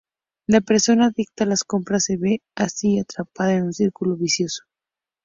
La 0.47 0.61
persona 0.61 1.05
adicta 1.05 1.43
a 1.43 1.47
las 1.47 1.63
compras 1.63 2.05
se 2.05 2.17
ve, 2.17 2.41
así, 2.55 2.97
atrapada 2.97 3.53
en 3.53 3.65
un 3.65 3.73
círculo 3.73 4.15
vicioso. 4.15 4.63